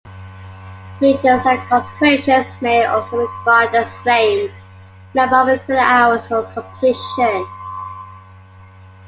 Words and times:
Majors 0.99 1.45
and 1.45 1.59
concentrations 1.69 2.47
may 2.59 2.85
also 2.85 3.17
require 3.17 3.69
the 3.71 3.87
same 4.03 4.51
number 5.13 5.35
of 5.53 5.61
credit 5.67 5.79
hours 5.79 6.27
for 6.27 6.41
completion. 6.53 7.45